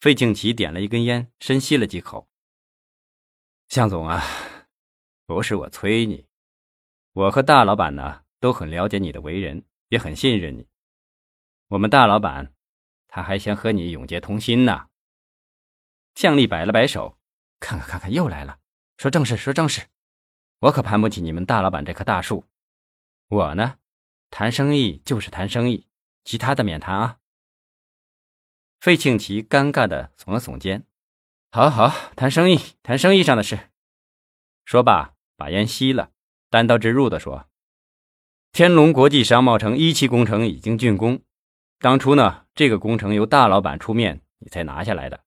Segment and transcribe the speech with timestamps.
[0.00, 2.28] 费庆奇点了一根烟，深吸了几口。
[3.68, 4.22] 向总啊，
[5.26, 6.28] 不是我催你，
[7.12, 10.68] 我和大老板呢都很了解你的为人，也很信任你。
[11.66, 12.54] 我们大老板
[13.08, 14.88] 他还想和你永结同心呢。
[16.14, 17.18] 向丽摆了摆手，
[17.58, 18.60] 看看看看，又来了，
[18.98, 19.88] 说正事，说正事。
[20.60, 22.44] 我可攀不起你们大老板这棵大树。
[23.26, 23.78] 我呢，
[24.30, 25.88] 谈生意就是谈生意，
[26.24, 27.18] 其他的免谈啊。
[28.80, 30.86] 费庆奇尴尬的耸了耸肩，
[31.50, 33.70] 好好谈生意，谈生意上的事。
[34.64, 36.12] 说罢，把烟熄了，
[36.48, 37.48] 单刀直入的说
[38.52, 41.20] ：“天龙国际商贸城一期工程已经竣工，
[41.80, 45.24] 当初呢，这个工程由大老板出面，你才拿下来的。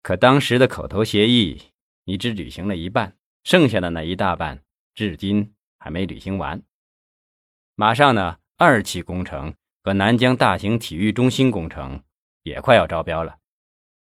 [0.00, 1.60] 可当时的口头协议，
[2.04, 4.62] 你只履行了一半，剩下的那一大半，
[4.94, 6.62] 至今还没履行完。
[7.74, 12.00] 马上呢，二期工程和南疆大型体育中心工程。”
[12.42, 13.38] 也快要招标了，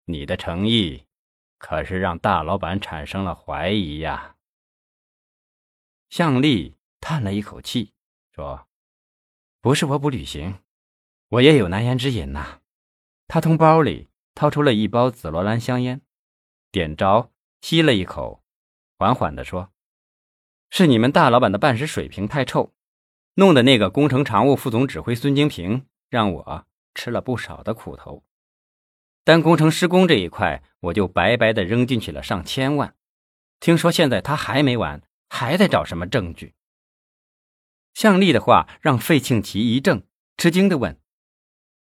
[0.05, 1.07] 你的诚意
[1.59, 4.37] 可是让大老板产生了怀疑呀。
[6.09, 7.93] 向丽叹了一口气，
[8.35, 8.69] 说
[9.61, 10.61] ：“不是我不履行，
[11.29, 12.61] 我也有难言之隐呐。”
[13.29, 16.03] 他从包里掏出了一包紫罗兰香烟，
[16.71, 18.43] 点着，吸了一口，
[18.99, 19.73] 缓缓地说
[20.71, 22.75] ：“是你们大老板的办事水平太臭，
[23.35, 28.25] 弄得那个工程常务副总指挥孙金平让我。”吃了不少的苦头，
[29.25, 32.95] 但工程施工这一块，我就白白的扔进去了上千万。
[33.61, 36.55] 听说现在他还没完，还在找什么证据？
[37.95, 41.01] 向丽的话让费庆奇一怔，吃惊的问：“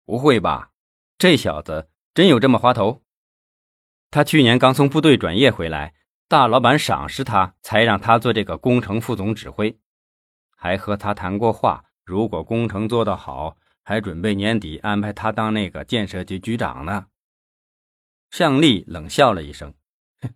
[0.06, 0.72] 不会吧？
[1.18, 3.04] 这小子真有这么滑头？
[4.10, 5.94] 他去年刚从部队转业回来，
[6.28, 9.80] 大老板赏识他，才让他做这个工程副总指挥，
[10.56, 17.08] 还和他谈过话，如果工程做得好。”还准备年底安排他当那个建设局局长呢。
[18.30, 19.74] 向丽冷笑了一声
[20.22, 20.34] ：“哼，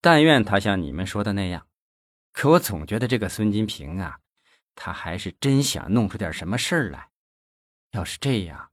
[0.00, 1.68] 但愿他像你们说的那样。
[2.32, 4.20] 可我总觉得这个孙金平啊，
[4.74, 7.10] 他还是真想弄出点什么事儿来。
[7.90, 8.72] 要是这样，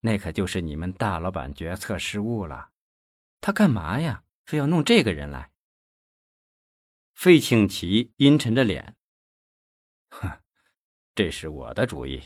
[0.00, 2.70] 那可就是你们大老板决策失误了。
[3.40, 4.24] 他干嘛呀？
[4.44, 5.50] 非要弄这个人来？”
[7.14, 8.96] 费庆奇阴沉着脸
[10.10, 10.40] ：“哼，
[11.14, 12.22] 这是我的主意。”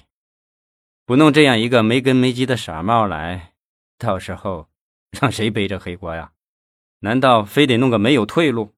[1.11, 3.57] 不弄这样一个没根没基的傻帽来，
[3.99, 4.71] 到时候
[5.11, 6.35] 让谁背着黑锅呀？
[7.01, 8.77] 难道非得弄个没有退路？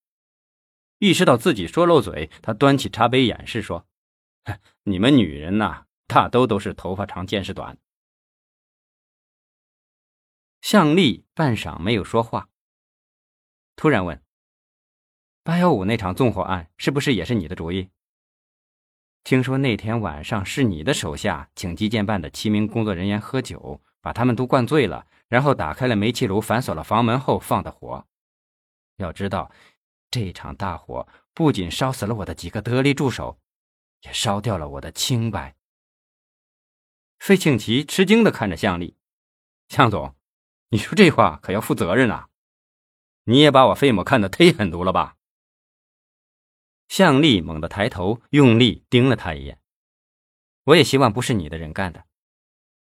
[0.97, 3.87] 意识到自己说漏嘴，他端起茶杯掩饰说
[4.85, 7.77] ：“你们女人呐，大都都是头发长见识短。”
[10.63, 12.49] 向丽半晌没有说话，
[13.77, 14.25] 突然问
[15.45, 17.91] ：“八幺五那场纵火案是不是也是你的主意？”
[19.25, 28.05] 听说那天晚上是你的手下请基建办的七名工作人员喝酒，把他们都灌醉了，然后打开了煤气炉，反锁了房门后放的火。
[28.97, 29.51] 要知道，
[30.11, 33.39] 这场大火不仅烧死了我的几个得力助手，
[34.03, 35.55] 也烧掉了我的清白。
[37.19, 38.97] 费庆奇吃惊的看着向丽，
[39.69, 40.17] 向总，
[40.71, 42.29] 你说这话可要负责任啊！
[43.25, 45.17] 你也把我费某看得忒狠毒了吧？
[46.93, 49.59] 向丽猛地抬头，用力盯了他一眼。
[50.65, 52.05] 我也希望不是你的人干的，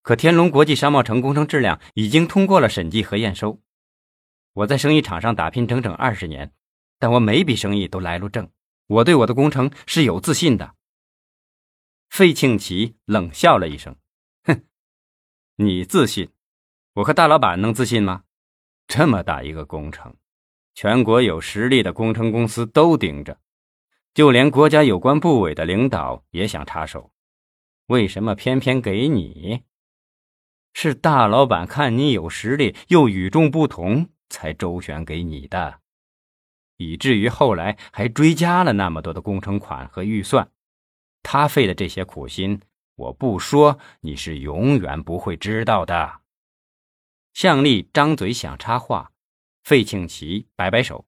[0.01, 3.62] 可天龙国际商贸城工程质量已经通过了审计和验收。
[4.53, 6.53] 我在生意场上打拼整整二十年，
[6.97, 8.50] 但我每笔生意都来路正。
[8.85, 10.75] 我对我的工程是有自信的。
[12.09, 13.97] 费庆奇冷笑了一声
[14.47, 14.63] ：“哼，
[15.57, 16.29] 你自信？
[16.94, 18.23] 我和大老板能自信吗？
[18.88, 20.16] 这么大一个工程，
[20.73, 23.38] 全国有实力的工程公司都盯着。”
[24.17, 27.11] 就连国家有关部委的领导也想插手，
[27.85, 29.61] 为什么偏偏给你？
[30.73, 35.81] 是大老板看你有实力又与众不同，才周旋给你的，
[36.78, 40.51] 以至于后来还追加了那么多的工程款和预算。
[41.22, 42.59] 他费的这些苦心，
[42.95, 46.22] 我不说，你是永远不会知道的。
[47.35, 49.11] 向丽张嘴想插话，
[49.64, 51.06] 费庆奇摆摆手。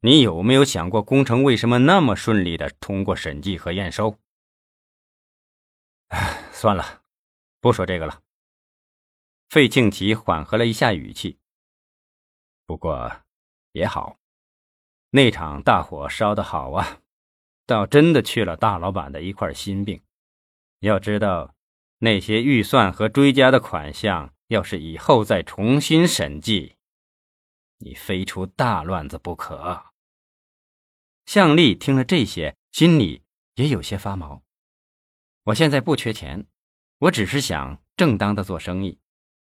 [0.00, 4.18] 你有没有想过，工程为什么那么顺利的通过审计和验收？
[6.52, 7.02] 算了，
[7.60, 8.22] 不说这个了。
[9.48, 11.38] 费庆奇缓和了一下语气。
[12.66, 13.10] 不过
[13.72, 14.18] 也好，
[15.10, 17.00] 那场大火烧的好啊，
[17.64, 20.00] 倒真的去了大老板的一块心病。
[20.80, 21.54] 要知道，
[21.98, 26.75] 那些预算和追加的款项，要是以后再重新审计，
[27.78, 29.86] 你非出大乱子不可。
[31.26, 33.22] 向丽听了这些，心里
[33.54, 34.42] 也有些发毛。
[35.44, 36.46] 我现在不缺钱，
[36.98, 39.00] 我只是想正当的做生意。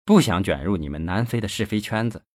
[0.04, 2.26] 不想卷入你们南非的是非圈子。